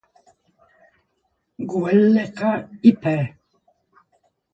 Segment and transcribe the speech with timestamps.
[1.73, 2.47] Guelleca
[2.91, 3.13] i p